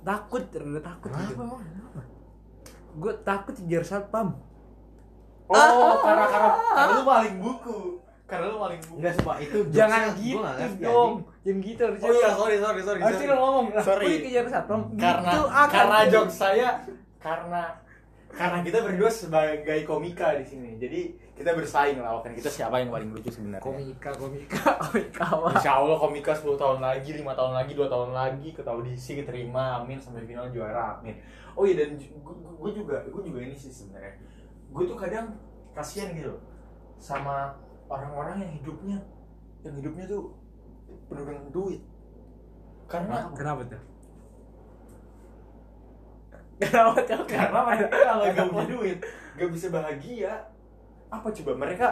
takut, 0.00 0.44
rada 0.48 0.80
takut 0.80 1.10
gitu. 1.12 1.32
emang? 1.36 1.60
Kenapa? 1.60 2.00
Gue 2.96 3.12
takut 3.24 3.52
dikejar 3.52 3.84
satpam. 3.84 4.36
Oh, 5.48 5.96
karena 6.04 6.24
karena 6.28 6.50
karena 6.76 6.92
lu 6.92 7.04
maling 7.04 7.36
buku. 7.40 7.78
Karena 8.28 8.44
lu 8.52 8.60
paling 8.60 8.80
Enggak 9.00 9.12
sumpah 9.16 9.36
itu 9.40 9.58
Jangan 9.72 10.02
gitu 10.20 10.44
dong. 10.84 11.12
Jangan 11.40 11.60
gitu 11.64 11.80
harusnya. 11.88 12.08
Oh 12.08 12.12
iya, 12.12 12.30
sorry 12.36 12.56
sorry 12.60 12.80
sorry. 12.84 13.00
Harusnya 13.00 13.24
sorry. 13.24 13.32
lo 13.32 13.40
ngomong. 13.40 13.66
Lah, 13.72 13.84
Sorry. 13.84 14.04
Gue 14.04 14.16
dikejar 14.20 14.44
satpam. 14.52 14.80
karena 15.00 15.30
Gitu 15.32 15.42
karena 15.48 15.98
jokes 16.12 16.36
saya 16.36 16.68
karena 17.16 17.62
karena 18.28 18.60
kita 18.60 18.84
berdua 18.84 19.10
sebagai 19.10 19.82
komika 19.88 20.36
di 20.36 20.44
sini. 20.44 20.76
Jadi 20.76 21.16
kita 21.32 21.56
bersaing 21.56 21.98
lah 21.98 22.20
kan 22.20 22.36
kita 22.36 22.50
siapa 22.50 22.82
yang 22.82 22.92
paling 22.92 23.10
lucu 23.14 23.30
sebenarnya. 23.32 23.64
komika 23.64 24.10
komika 24.14 24.62
komika 24.84 25.22
apa? 25.24 25.48
Insya 25.56 25.72
Allah 25.80 25.96
komika 25.96 26.32
10 26.36 26.60
tahun 26.60 26.78
lagi, 26.84 27.10
5 27.14 27.24
tahun 27.24 27.52
lagi, 27.56 27.72
2 27.72 27.88
tahun 27.88 28.10
lagi 28.12 28.48
ke 28.52 28.60
audisi 28.66 29.10
keterima, 29.18 29.80
amin 29.80 29.96
sampai 29.96 30.28
final 30.28 30.50
juara, 30.52 31.00
amin. 31.00 31.16
Oh 31.56 31.64
iya 31.64 31.82
dan 31.82 31.96
gue 31.98 32.70
juga 32.74 33.00
gue 33.08 33.22
juga 33.24 33.38
ini 33.40 33.56
sih 33.56 33.72
sebenarnya. 33.72 34.20
Gue 34.70 34.84
tuh 34.84 34.98
kadang 35.00 35.34
kasihan 35.72 36.12
gitu 36.12 36.36
sama 36.98 37.54
orang-orang 37.88 38.44
yang 38.44 38.52
hidupnya 38.60 38.98
yang 39.64 39.74
hidupnya 39.78 40.04
tuh 40.04 40.36
penuh 41.08 41.24
dengan 41.24 41.46
duit. 41.50 41.82
Karena 42.88 43.28
Kenapa 43.36 43.62
tuh? 43.68 43.82
Kenapa 46.58 46.98
tuh? 47.02 47.22
karena 47.24 47.60
mereka 47.62 47.86
kalau 47.88 48.24
gak 48.28 48.46
punya 48.50 48.66
duit 48.68 48.98
gak 49.34 49.50
bisa 49.50 49.66
bahagia 49.70 50.32
apa 51.08 51.26
coba 51.30 51.52
mereka 51.56 51.86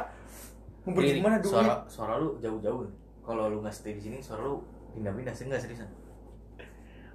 ngumpet 0.82 1.02
Ini 1.02 1.12
di 1.14 1.22
mana 1.22 1.36
duit 1.38 1.54
Suara 1.54 1.74
suara 1.86 2.14
lu 2.18 2.36
jauh-jauh. 2.38 2.82
nih. 2.84 2.94
Kalau 3.22 3.50
lu 3.50 3.58
nggak 3.58 3.74
stay 3.74 3.94
di 3.94 4.02
sini, 4.02 4.18
suara 4.22 4.42
lu 4.42 4.62
pindah-pindah 4.92 5.30
sih 5.30 5.46
enggak 5.46 5.62
seriusan. 5.62 5.88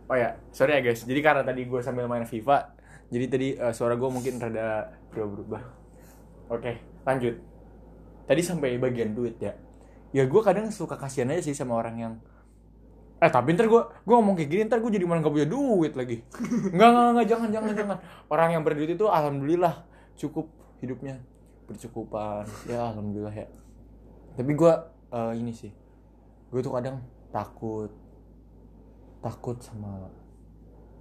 oh 0.06 0.18
ya 0.20 0.28
sorry 0.52 0.76
ya 0.76 0.84
guys 0.84 1.08
jadi 1.08 1.24
karena 1.24 1.40
tadi 1.42 1.64
gue 1.64 1.80
sambil 1.80 2.04
main 2.04 2.28
FIFA 2.28 2.76
jadi 3.08 3.26
tadi 3.32 3.48
eh, 3.56 3.72
suara 3.72 3.96
gue 3.96 4.10
mungkin 4.12 4.38
rada 4.38 4.92
berubah 5.08 5.64
oke 6.52 6.72
lanjut 7.08 7.40
tadi 8.28 8.42
sampai 8.44 8.76
bagian 8.76 9.16
duit 9.16 9.40
ya 9.40 9.56
ya 10.12 10.28
gue 10.28 10.42
kadang 10.44 10.68
suka 10.68 11.00
kasihan 11.00 11.32
aja 11.32 11.40
sih 11.40 11.56
sama 11.56 11.80
orang 11.80 11.96
yang 11.96 12.14
eh 13.22 13.30
tapi 13.30 13.54
ntar 13.54 13.70
gue 13.70 13.82
gue 13.86 14.16
ngomong 14.18 14.34
kayak 14.34 14.50
gini 14.50 14.62
ntar 14.66 14.82
gue 14.82 14.90
jadi 14.90 15.06
malah 15.06 15.22
gak 15.22 15.34
punya 15.38 15.46
duit 15.46 15.94
lagi. 15.94 16.26
Nggak 16.74 16.90
nggak 16.90 17.08
nggak 17.14 17.28
jangan 17.30 17.50
jangan 17.54 17.74
jangan. 17.78 17.98
Orang 18.34 18.50
yang 18.50 18.66
berduit 18.66 18.90
itu 18.98 19.06
alhamdulillah 19.06 19.86
cukup 20.18 20.50
hidupnya. 20.82 21.22
Bercukupan. 21.70 22.50
Ya 22.66 22.90
alhamdulillah 22.90 23.30
ya. 23.30 23.46
Tapi 24.34 24.52
gue 24.58 24.74
eh, 25.14 25.34
ini 25.38 25.54
sih 25.54 25.70
gue 26.52 26.60
tuh 26.60 26.74
kadang 26.74 27.00
takut 27.32 27.94
takut 29.24 29.56
sama 29.62 30.10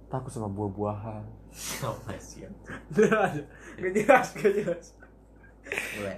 takut 0.05 0.29
sama 0.29 0.45
buah-buahan. 0.53 1.25
Apa 1.81 2.13
sih? 2.21 2.45
Gak 3.81 3.91
jelas, 3.97 4.27
gak 4.37 4.53
jelas. 4.55 4.85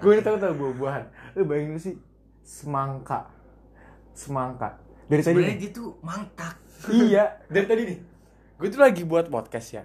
Gue 0.03 0.19
ini 0.19 0.21
takut 0.21 0.43
sama 0.43 0.51
buah-buahan. 0.51 1.03
Lu 1.39 1.47
bayangin 1.47 1.79
sih 1.79 1.95
semangka. 2.43 3.31
Semangka 4.11 4.83
dari 5.13 5.21
tadi 5.21 5.37
Sebenarnya 5.37 5.57
dia 5.61 5.69
tuh 5.69 5.89
mangkak. 6.01 6.55
iya. 6.89 7.23
Dari 7.53 7.65
tadi 7.69 7.81
nih. 7.85 7.99
Gue 8.57 8.67
tuh 8.73 8.81
lagi 8.81 9.05
buat 9.05 9.29
podcast 9.29 9.67
ya. 9.77 9.83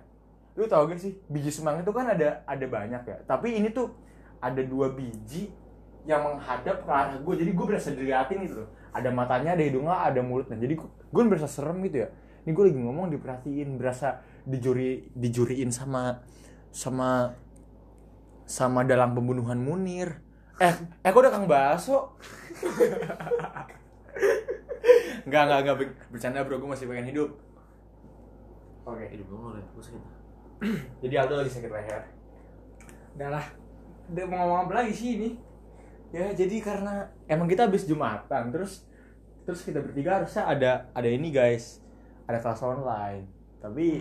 Lu 0.56 0.64
tau 0.64 0.88
gak 0.88 0.97
sih 0.97 1.20
biji 1.28 1.52
semangka 1.52 1.85
itu 1.85 1.92
kan 1.92 2.08
ada 2.08 2.40
ada 2.49 2.64
banyak 2.64 3.02
ya. 3.04 3.16
Tapi 3.28 3.61
ini 3.61 3.68
tuh 3.68 3.92
ada 4.40 4.64
dua 4.64 4.88
biji 4.97 5.52
yang 6.08 6.25
menghadap 6.25 6.88
ke 6.88 6.88
arah 6.88 7.20
gue 7.20 7.35
jadi 7.37 7.50
gue 7.52 7.66
berasa 7.68 7.92
diliatin 7.92 8.40
gitu 8.49 8.64
loh. 8.64 8.68
Ada 8.97 9.12
matanya 9.12 9.52
ada 9.52 9.61
hidungnya 9.61 10.00
ada 10.00 10.20
mulutnya. 10.25 10.56
Jadi 10.56 10.75
gue, 10.80 10.88
gue 10.88 11.23
berasa 11.28 11.44
serem 11.44 11.76
gitu 11.85 12.02
ya. 12.02 12.08
Ini 12.49 12.56
gue 12.56 12.64
lagi 12.73 12.80
ngomong 12.80 13.12
diperhatiin 13.12 13.76
berasa 13.76 14.25
dijuri 14.49 15.12
dijuriin 15.12 15.68
sama 15.68 16.25
sama 16.73 17.37
sama 18.49 18.80
dalam 18.88 19.12
pembunuhan 19.12 19.61
Munir. 19.61 20.25
Eh 20.56 20.73
eh 21.04 21.11
kok 21.12 21.20
udah 21.20 21.30
kang 21.30 21.44
baso 21.44 22.16
Enggak, 25.26 25.42
enggak, 25.44 25.58
enggak 25.64 25.76
ber- 25.76 25.97
bercanda 26.14 26.40
bro, 26.47 26.56
gue 26.58 26.70
masih 26.70 26.87
pengen 26.88 27.08
hidup 27.11 27.30
Oke, 28.88 29.04
Hidup 29.12 29.28
lu 29.28 29.37
mulai 29.37 29.61
gue 29.61 29.85
sakit. 29.85 30.02
jadi 31.04 31.14
Aldo 31.20 31.44
lagi 31.44 31.52
sakit 31.52 31.68
leher 31.68 32.02
Udah 33.20 33.28
lah. 33.37 33.47
Udah 34.08 34.25
mau 34.25 34.37
ngomong 34.40 34.58
apa 34.64 34.73
lagi 34.80 34.92
sih 34.97 35.20
ini? 35.20 35.30
Ya, 36.08 36.32
jadi 36.32 36.64
karena 36.64 37.04
emang 37.28 37.44
kita 37.44 37.68
habis 37.68 37.85
Jumatan, 37.85 38.49
terus 38.49 38.88
terus 39.44 39.61
kita 39.61 39.85
bertiga 39.85 40.16
harusnya 40.16 40.49
ada 40.49 40.73
ada 40.97 41.08
ini 41.08 41.28
guys, 41.28 41.85
ada 42.25 42.40
kelas 42.40 42.64
online. 42.64 43.28
Tapi 43.61 44.00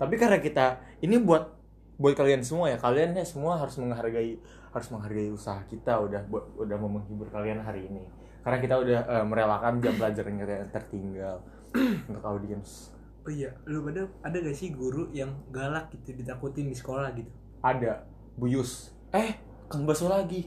tapi 0.00 0.14
karena 0.16 0.40
kita 0.40 0.80
ini 1.04 1.20
buat 1.20 1.52
buat 2.00 2.16
kalian 2.16 2.40
semua 2.40 2.72
ya, 2.72 2.80
kalian 2.80 3.12
ya 3.12 3.28
semua 3.28 3.60
harus 3.60 3.76
menghargai 3.76 4.40
harus 4.72 4.88
menghargai 4.88 5.28
usaha 5.28 5.60
kita 5.68 6.00
udah 6.00 6.24
buat 6.32 6.44
udah 6.56 6.76
mau 6.80 6.88
menghibur 6.88 7.28
kalian 7.28 7.60
hari 7.60 7.84
ini. 7.84 8.08
Karena 8.46 8.62
kita 8.62 8.78
udah 8.78 9.00
eh, 9.10 9.24
merelakan 9.26 9.82
jam 9.82 9.98
pelajaran 9.98 10.38
kita 10.38 10.52
yang 10.54 10.70
tertinggal 10.70 11.36
untuk 12.06 12.22
audiens. 12.22 12.94
Oh 13.26 13.32
iya, 13.34 13.50
lu 13.66 13.82
pada 13.82 14.06
ada 14.22 14.38
gak 14.38 14.54
sih 14.54 14.70
guru 14.70 15.10
yang 15.10 15.34
galak 15.50 15.90
gitu 15.90 16.14
ditakutin 16.14 16.70
di 16.70 16.76
sekolah 16.78 17.10
gitu? 17.18 17.26
Ada 17.58 18.06
Buyus. 18.38 18.94
Eh, 19.10 19.34
Kang 19.66 19.82
Baso 19.82 20.06
lagi. 20.06 20.46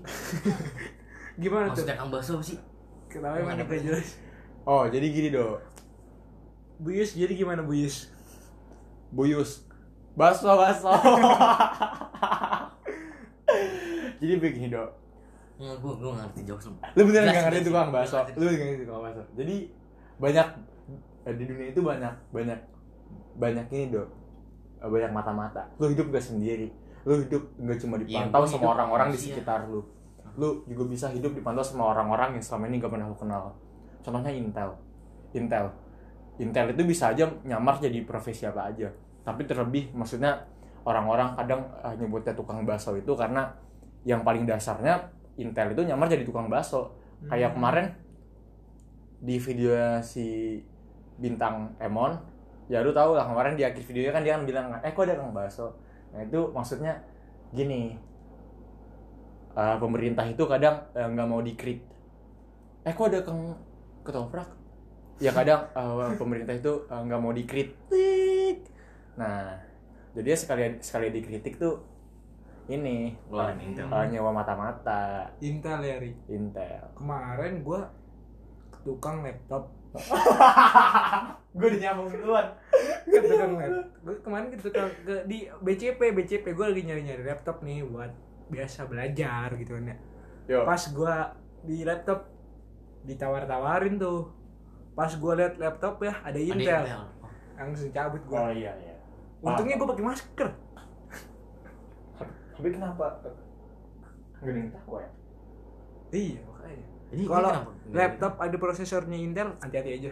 Gimana 1.44 1.76
tuh? 1.76 1.84
Maksudnya 1.84 2.00
Kang 2.00 2.08
Baso 2.08 2.40
sih? 2.40 2.56
Kenapa 3.12 3.44
Emang 3.44 3.60
gak 3.60 3.84
jelas? 3.84 4.16
Oh, 4.64 4.88
jadi 4.88 5.04
gini 5.12 5.36
do. 5.36 5.60
Buyus 6.80 7.20
jadi 7.20 7.36
gimana 7.36 7.68
Buyus? 7.68 8.08
Buyus. 9.12 9.68
Baso, 10.16 10.48
baso. 10.56 10.88
jadi 14.24 14.40
begini 14.40 14.72
do. 14.72 14.88
Nggak, 15.60 15.76
gue 15.84 15.94
gue 16.00 16.12
ngerti 16.16 16.42
jokes 16.48 16.66
lu. 16.72 16.76
Lu 16.96 17.02
beneran 17.04 17.26
Jelas, 17.28 17.36
gak 17.36 17.44
ngerti 17.52 17.62
tukang. 17.68 17.88
Ngerti. 17.92 18.32
Lu 18.40 18.44
beneran 18.48 18.68
ngerti 18.72 18.86
tukang 18.88 19.04
baso. 19.04 19.22
Jadi 19.36 19.56
banyak 20.16 20.48
eh, 21.28 21.36
di 21.36 21.44
dunia 21.44 21.68
itu 21.76 21.82
banyak 21.84 22.14
banyak 22.32 22.60
banyak 23.36 23.66
ini 23.76 23.86
do. 23.92 24.04
Eh, 24.80 24.88
Banyak 24.88 25.12
mata-mata. 25.12 25.68
Lu 25.76 25.92
hidup 25.92 26.16
gak 26.16 26.24
sendiri. 26.24 26.72
Lu 27.04 27.20
hidup 27.20 27.44
gak 27.60 27.78
cuma 27.84 28.00
dipantau 28.00 28.48
gua 28.48 28.48
sama 28.48 28.68
orang-orang 28.72 29.08
di 29.12 29.20
sekitar 29.20 29.68
lu. 29.68 29.84
Lu 30.40 30.64
juga 30.64 30.84
bisa 30.88 31.12
hidup 31.12 31.36
dipantau 31.36 31.60
sama 31.60 31.92
orang-orang 31.92 32.40
yang 32.40 32.44
selama 32.44 32.72
ini 32.72 32.80
gak 32.80 32.92
pernah 32.96 33.12
lu 33.12 33.18
kenal. 33.20 33.52
Contohnya 34.00 34.32
Intel. 34.32 34.72
Intel. 35.36 35.66
Intel 36.40 36.72
itu 36.72 36.88
bisa 36.88 37.12
aja 37.12 37.28
nyamar 37.44 37.84
jadi 37.84 38.00
profesi 38.08 38.48
apa 38.48 38.72
aja. 38.72 38.88
Tapi 39.28 39.44
terlebih 39.44 39.92
maksudnya 39.92 40.40
orang-orang 40.88 41.36
kadang 41.36 41.68
eh, 41.84 42.00
nyebutnya 42.00 42.32
tukang 42.32 42.64
bakso 42.64 42.96
itu 42.96 43.12
karena 43.20 43.52
yang 44.08 44.24
paling 44.24 44.48
dasarnya 44.48 45.19
Intel 45.40 45.72
itu 45.72 45.88
nyamar 45.88 46.12
jadi 46.12 46.28
tukang 46.28 46.52
bakso. 46.52 46.92
Kayak 47.28 47.56
kemarin 47.56 47.96
di 49.20 49.36
video 49.40 50.00
si 50.00 50.60
bintang 51.20 51.76
Emon, 51.80 52.16
ya 52.72 52.80
lu 52.80 52.96
tau 52.96 53.12
lah 53.12 53.28
kemarin 53.28 53.60
di 53.60 53.68
akhir 53.68 53.84
videonya 53.84 54.12
kan 54.16 54.24
dia 54.24 54.34
kan 54.40 54.44
bilang 54.48 54.66
eh 54.80 54.92
kok 54.96 55.04
ada 55.04 55.20
kang 55.20 55.36
bakso. 55.36 55.76
Nah 56.16 56.24
itu 56.24 56.40
maksudnya 56.56 56.96
gini, 57.52 58.00
eh, 59.52 59.78
pemerintah 59.80 60.24
itu 60.24 60.44
kadang 60.48 60.80
eh, 60.96 61.04
nggak 61.04 61.28
mau 61.28 61.44
dikrit. 61.44 61.84
Eh 62.88 62.94
kok 62.96 63.12
ada 63.12 63.20
kang 63.28 63.52
ketoprak? 64.08 64.48
Ya 65.20 65.36
kadang 65.36 65.68
eh, 65.76 66.16
pemerintah 66.16 66.56
itu 66.56 66.88
nggak 66.88 67.20
mau 67.20 67.36
dikritik. 67.36 68.64
Nah 69.20 69.60
jadi 70.16 70.40
sekali 70.40 70.80
sekali 70.80 71.12
dikritik 71.12 71.60
tuh 71.60 71.84
ini 72.70 73.18
eh, 73.18 73.66
Intel. 73.66 73.88
eh, 73.88 74.06
nyewa 74.08 74.30
mata-mata 74.32 75.26
Intel 75.40 75.82
ya 75.82 75.96
Ri. 75.98 76.14
Intel. 76.28 76.86
Kemarin 76.94 77.60
gua 77.60 77.90
ke 78.70 78.78
tukang 78.84 79.20
laptop 79.20 79.74
Gue 81.52 81.70
nyambung 81.76 82.14
duluan. 82.14 82.46
ke 83.04 83.18
tukang 83.20 83.58
laptop 83.58 83.86
gue 84.00 84.16
kemarin 84.22 84.48
ke 84.48 84.58
tukang 84.62 84.90
ke, 85.02 85.26
di 85.26 85.50
BCP 85.60 86.14
BCP 86.14 86.46
gue 86.48 86.66
lagi 86.68 86.82
nyari 86.84 87.02
nyari 87.04 87.24
laptop 87.26 87.60
nih 87.60 87.82
buat 87.84 88.14
biasa 88.48 88.86
belajar 88.86 89.50
gitu 89.56 89.74
kan 89.74 89.86
ya 89.88 89.98
Yo. 90.48 90.60
pas 90.62 90.78
gue 90.80 91.16
di 91.64 91.82
laptop 91.82 92.30
ditawar-tawarin 93.04 93.98
tuh 93.98 94.30
pas 94.92 95.10
gue 95.10 95.34
liat 95.36 95.58
laptop 95.58 95.98
ya 96.00 96.14
ada 96.22 96.32
Ada 96.32 96.40
Intel 96.40 96.84
Intel. 96.86 97.02
langsung 97.56 97.90
cabut 97.90 98.22
gue 98.24 98.38
Oh 98.38 98.52
iya 98.52 98.72
iya. 98.78 98.96
untungnya 99.42 99.76
gue 99.76 99.88
pakai 99.88 100.06
masker 100.06 100.50
Tapi 102.60 102.70
kenapa? 102.76 103.06
Yang 104.44 104.76
tahu 104.76 105.00
ya. 105.00 105.10
iya 106.12 106.40
makanya 106.44 106.86
Ini 107.16 107.24
kalau 107.24 107.52
laptop 107.96 108.34
ada 108.36 108.56
prosesornya 108.60 109.16
Intel 109.16 109.56
hati-hati 109.64 109.92
aja 110.04 110.12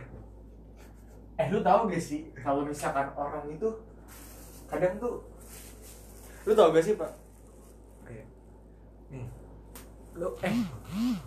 Eh 1.38 1.48
lu 1.52 1.60
tahu 1.60 1.92
gak 1.92 2.00
sih 2.00 2.32
kalau 2.32 2.64
misalkan 2.64 3.12
orang 3.20 3.46
itu 3.52 3.68
kadang 4.72 4.96
tuh 4.96 5.28
lu 6.48 6.56
tahu 6.56 6.72
gak 6.72 6.86
sih 6.88 6.96
pak? 6.96 7.12
Kayak, 8.08 8.28
nih 9.12 9.28
lu 10.18 10.28
eh 10.42 10.56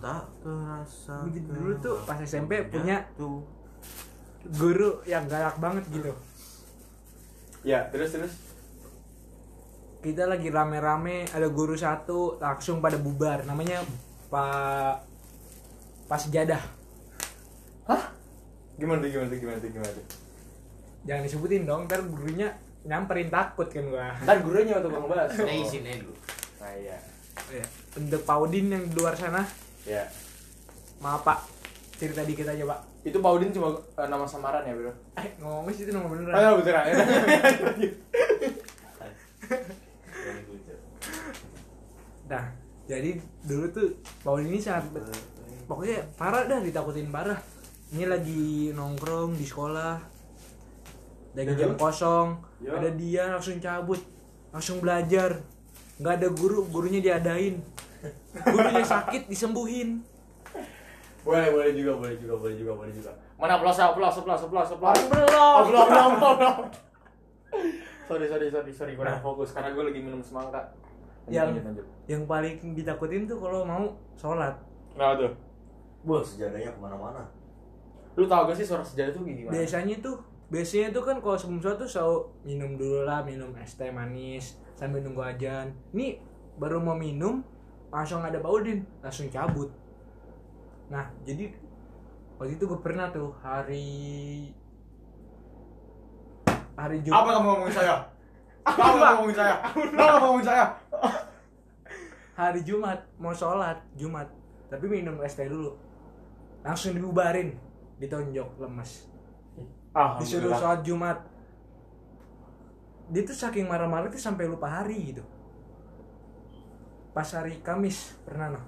tak 0.03 0.25
terasa. 0.43 1.15
Dulu 1.23 1.73
tuh 1.79 1.95
pas 2.03 2.19
SMP 2.19 2.65
punya 2.67 3.07
tuh. 3.15 3.45
guru 4.57 4.99
yang 5.05 5.29
galak 5.29 5.55
banget 5.61 5.85
gitu 5.93 6.11
Ya 7.61 7.85
terus 7.93 8.11
terus. 8.11 8.50
Kita 10.01 10.25
lagi 10.25 10.49
rame-rame 10.49 11.29
ada 11.29 11.47
guru 11.47 11.77
satu 11.77 12.41
langsung 12.41 12.81
pada 12.81 12.97
bubar. 12.97 13.45
Namanya 13.45 13.85
pak 14.33 15.05
pas 16.09 16.19
sejadah 16.19 16.59
hah? 17.87 18.03
Gimana 18.75 18.99
tuh 18.99 19.09
gimana 19.13 19.27
tuh 19.31 19.39
gimana 19.39 19.57
tuh 19.61 19.69
gimana 19.71 19.91
tuh? 19.93 20.05
Jangan 21.07 21.23
disebutin 21.25 21.63
dong 21.63 21.85
ntar 21.87 22.01
gurunya 22.03 22.51
nyamperin 22.83 23.29
takut 23.29 23.69
kan 23.69 23.85
gua. 23.87 24.17
Ntar 24.25 24.41
gurunya 24.41 24.81
waktu 24.81 24.89
bang 24.89 25.05
bahas 25.07 25.31
Kita 25.37 25.53
izin 25.53 25.85
aja 25.87 25.99
dulu. 26.01 26.15
nah 26.61 26.73
iya. 26.77 26.97
Ya, 27.51 27.65
untuk 27.97 28.21
Pak 28.23 28.37
Udin 28.43 28.69
yang 28.71 28.83
di 28.85 28.95
luar 28.95 29.15
sana. 29.15 29.43
Ya 29.87 30.05
maaf 31.01 31.25
pak. 31.25 31.39
Cerita 31.97 32.21
dikit 32.21 32.45
aja 32.45 32.63
pak. 32.65 32.79
Itu 33.01 33.17
Paudin 33.17 33.49
cuma 33.49 33.73
eh, 33.73 34.07
nama 34.07 34.25
samaran 34.29 34.61
ya 34.65 34.73
bro? 34.77 34.93
Eh 35.17 35.27
ngomongnya 35.41 35.73
sih 35.73 35.83
itu 35.89 35.91
nama 35.91 36.07
beneran. 36.07 36.33
Ayo 36.37 36.49
beneran. 36.61 36.83
ya 36.85 36.93
Dari 36.93 37.57
lucu. 37.65 37.89
Nah, 42.31 42.47
jadi 42.87 43.19
dulu 43.43 43.65
tuh 43.75 43.87
Paul 44.23 44.47
ini 44.47 44.55
sangat 44.55 44.87
pokoknya 45.67 45.99
parah 46.15 46.47
dah 46.47 46.63
ditakutin 46.63 47.11
parah. 47.11 47.35
Ini 47.91 48.07
lagi 48.07 48.71
nongkrong 48.71 49.35
di 49.35 49.43
sekolah. 49.43 49.99
Lagi 51.35 51.53
jam 51.59 51.75
kosong, 51.75 52.39
Yo. 52.63 52.75
ada 52.75 52.87
dia 52.95 53.27
langsung 53.27 53.59
cabut, 53.59 53.99
langsung 54.55 54.79
belajar. 54.79 55.43
nggak 56.01 56.17
ada 56.17 56.29
guru, 56.33 56.65
gurunya 56.71 56.97
diadain. 56.97 57.61
Gurunya 58.33 58.81
sakit 58.81 59.27
disembuhin. 59.27 60.01
boleh 61.21 61.53
boleh 61.53 61.69
juga 61.77 61.93
boleh 62.01 62.17
juga 62.17 62.33
boleh 62.33 62.55
juga 62.57 62.73
boleh 62.73 62.89
juga 62.97 63.13
mana 63.37 63.61
plus 63.61 63.77
plus 63.77 64.15
plus 64.25 64.41
plus 64.41 64.41
plus 64.49 64.71
plus 64.73 64.99
belum. 65.05 65.29
Oh, 65.37 65.61
belum 65.69 65.85
belum 65.85 66.11
belum 66.17 66.57
sorry 68.09 68.25
sorry 68.25 68.47
sorry 68.49 68.71
sorry 68.73 68.93
kurang 68.97 69.21
fokus 69.21 69.53
karena 69.53 69.69
gue 69.69 69.83
lagi 69.85 70.01
minum 70.01 70.17
semangka 70.25 70.73
Yang 71.29 71.45
lanjut, 71.53 71.63
lanjut. 71.69 71.85
yang 72.09 72.23
paling 72.25 72.55
ditakutin 72.73 73.23
tuh 73.29 73.37
kalau 73.37 73.61
mau 73.61 73.85
sholat. 74.17 74.55
nah 74.97 75.13
tuh 75.15 75.31
Wah, 76.01 76.17
sejadahnya 76.25 76.73
ke 76.73 76.79
mana-mana. 76.81 77.21
lu 78.17 78.25
tau 78.25 78.49
gak 78.49 78.57
sih 78.57 78.65
suara 78.65 78.81
sejarah 78.81 79.13
tuh 79.13 79.21
gimana 79.23 79.53
Biasanya 79.53 80.01
tuh 80.01 80.17
biasanya 80.51 80.91
tuh 80.91 81.03
kan 81.05 81.15
kalau 81.23 81.37
sebelum 81.39 81.61
sholat 81.63 81.79
tuh 81.79 81.87
selalu 81.87 82.17
minum 82.43 82.75
dulu 82.75 83.07
lah 83.07 83.23
minum 83.23 83.55
es 83.55 83.79
teh 83.79 83.87
manis 83.87 84.59
sambil 84.75 84.99
nunggu 84.99 85.23
ajan 85.23 85.71
nih 85.95 86.19
baru 86.59 86.83
mau 86.83 86.97
minum 86.97 87.39
langsung 87.87 88.19
ada 88.19 88.35
Baudin 88.43 88.83
langsung 88.99 89.31
cabut 89.31 89.71
nah 90.91 91.07
jadi 91.23 91.55
waktu 92.35 92.59
itu 92.59 92.67
gue 92.67 92.79
pernah 92.83 93.07
tuh 93.15 93.31
hari 93.39 94.51
hari 96.75 96.97
apa 96.99 97.05
Jumat 97.07 97.31
kamu 97.31 97.47
ngomongin 97.47 97.71
saya 97.71 97.95
apa 98.61 98.77
kamu 98.77 98.97
ngomongin 99.01 99.35
saya? 99.35 99.55
Kamu 99.73 100.17
ngomongin 100.21 100.45
saya? 100.45 100.65
Hari 102.37 102.61
Jumat 102.65 102.99
mau 103.17 103.33
sholat 103.33 103.77
Jumat. 103.97 104.29
Tapi 104.71 104.85
minum 104.87 105.19
es 105.21 105.35
teh 105.35 105.49
dulu. 105.49 105.75
Langsung 106.61 106.95
dibubarin 106.95 107.57
ditonjok 107.97 108.61
lemes. 108.61 109.09
Disuruh 110.21 110.53
sholat 110.55 110.81
Jumat. 110.85 111.17
Dia 113.11 113.27
tuh 113.27 113.35
saking 113.35 113.67
marah-marah 113.67 114.07
tuh 114.07 114.21
sampai 114.21 114.47
lupa 114.47 114.69
hari 114.69 115.11
gitu. 115.11 115.23
Pas 117.11 117.27
hari 117.35 117.59
Kamis 117.59 118.15
pernah 118.23 118.55
noh 118.55 118.65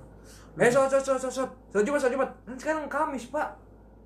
eh 0.53 0.69
sholat 0.69 0.85
sholat 0.85 1.05
sholat 1.05 1.21
sholat 1.21 1.33
sholat. 1.33 1.51
Sholat 1.73 1.85
Jumat 1.87 1.99
sholat 2.01 2.13
Jumat. 2.13 2.29
Sekarang 2.59 2.85
Kamis 2.91 3.25
pak. 3.31 3.49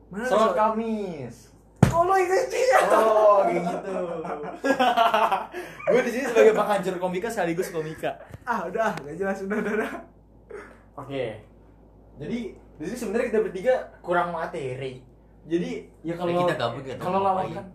Mana 0.08 0.24
ada 0.24 0.32
Sholat? 0.32 0.56
Kamis 0.56 1.57
kalau 1.98 2.16
ingat 2.16 2.46
sih 2.48 2.66
Oh, 2.88 3.42
gitu. 3.48 3.74
gue 5.88 6.02
di 6.04 6.12
sini 6.12 6.26
sebagai 6.26 6.54
penghancur 6.54 6.96
komika 6.98 7.28
sekaligus 7.28 7.70
komika. 7.70 8.12
ah 8.44 8.66
udah 8.66 8.94
gak 8.98 9.16
jelas 9.16 9.42
udah 9.42 9.58
udah, 9.58 9.74
udah. 9.78 9.92
Oke. 10.98 11.26
Jadi 12.18 12.38
di 12.54 12.84
sini 12.84 12.98
sebenarnya 12.98 13.28
kita 13.30 13.40
bertiga 13.42 13.74
kurang 14.00 14.30
materi. 14.30 15.02
Jadi 15.46 15.70
ya 16.02 16.14
kalau 16.14 16.32
Eh, 16.32 16.38
kita 16.44 16.54
gabut 16.56 16.84
ya, 16.84 16.96
kalau 16.98 17.20
lawakan. 17.22 17.66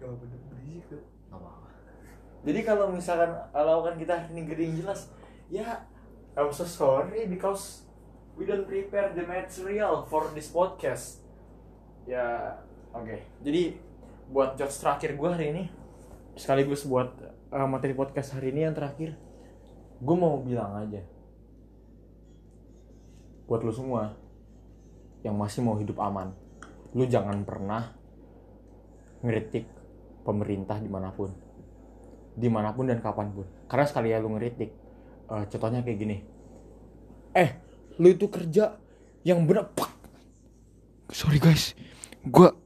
Jadi 2.42 2.60
kalau 2.62 2.90
misalkan 2.90 3.30
lawakan 3.54 3.94
kita 3.96 4.26
ini 4.28 4.42
ada 4.44 4.58
yang 4.58 4.74
jelas, 4.76 5.00
ya 5.46 5.86
I'm 6.34 6.50
so 6.50 6.66
sorry 6.66 7.30
because 7.30 7.86
we 8.34 8.42
don't 8.42 8.66
prepare 8.66 9.14
the 9.14 9.22
material 9.22 10.02
for 10.02 10.26
this 10.34 10.50
podcast. 10.50 11.22
Ya, 12.02 12.58
oke. 12.90 13.14
Jadi 13.46 13.78
buat 14.32 14.56
jokes 14.56 14.80
terakhir 14.80 15.12
gue 15.20 15.28
hari 15.28 15.46
ini, 15.52 15.64
sekaligus 16.40 16.88
buat 16.88 17.12
uh, 17.52 17.68
materi 17.68 17.92
podcast 17.92 18.32
hari 18.32 18.48
ini 18.48 18.64
yang 18.64 18.72
terakhir, 18.72 19.12
gue 20.00 20.16
mau 20.16 20.40
bilang 20.40 20.72
aja. 20.80 21.04
Buat 23.44 23.68
lu 23.68 23.72
semua 23.76 24.16
yang 25.20 25.36
masih 25.36 25.60
mau 25.60 25.76
hidup 25.76 26.00
aman, 26.00 26.32
lu 26.96 27.04
jangan 27.04 27.44
pernah 27.44 27.92
ngeritik 29.20 29.68
pemerintah 30.24 30.80
di 30.80 30.88
mana 30.88 31.12
pun 31.12 31.52
di 32.32 32.48
mana 32.48 32.72
pun 32.72 32.88
dan 32.88 33.00
kapan 33.04 33.28
pun. 33.32 33.46
Karena 33.68 33.84
sekali 33.84 34.08
ya 34.12 34.20
lu 34.20 34.32
ngeritik 34.32 34.70
eh, 35.28 35.44
contohnya 35.52 35.84
kayak 35.84 35.98
gini. 36.00 36.16
Eh 37.36 37.50
lu 38.00 38.08
itu 38.08 38.28
kerja 38.32 38.76
yang 39.22 39.44
bener 39.44 39.68
sorry 41.12 41.36
guys. 41.36 41.76
Gua 42.24 42.56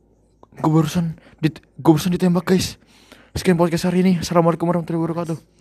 gua 0.61 0.83
barusan 0.83 1.17
dit 1.41 1.61
gua 1.79 1.97
barusan 1.97 2.13
ditembak 2.13 2.45
guys. 2.47 2.81
Sekian 3.37 3.61
podcast 3.61 3.87
hari 3.87 4.01
ini. 4.01 4.13
Assalamualaikum 4.25 4.65
warahmatullahi 4.69 5.03
wabarakatuh 5.05 5.55